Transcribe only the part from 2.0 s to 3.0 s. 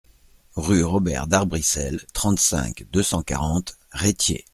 trente-cinq,